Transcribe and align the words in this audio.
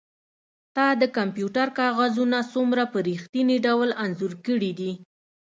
تا 0.75 0.87
د 1.01 1.03
کمپیوټر 1.17 1.67
کاغذونه 1.79 2.39
څومره 2.53 2.83
په 2.93 2.97
ریښتیني 3.07 3.57
ډول 3.65 3.89
انځور 4.03 4.33
کړي 4.45 4.71
دي 4.79 4.91